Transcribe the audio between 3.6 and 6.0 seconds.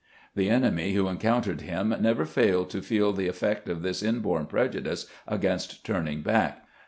of this inborn prejudice against